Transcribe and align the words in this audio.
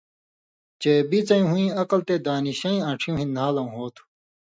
چے 0.81 0.93
بِڅَیں 1.09 1.45
ہُویں 1.49 1.75
عقل 1.81 1.99
تے 2.07 2.15
دانشَیں 2.25 2.83
آنڇھیُوں 2.87 3.17
ہِن 3.19 3.29
نھالؤں 3.35 3.69
ہو 3.75 3.83
تُھو۔ 3.93 4.03